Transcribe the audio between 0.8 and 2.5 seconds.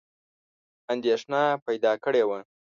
اندېښنه پیدا کړې وه.